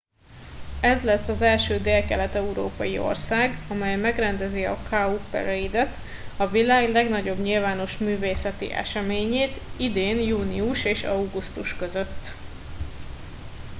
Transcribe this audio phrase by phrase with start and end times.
[0.81, 5.95] ez lesz az első délkelet európai ország amely megrendezi a cowparade et
[6.37, 12.31] a világ legnagyobb nyilvános művészeti eseményét idén június és augusztus között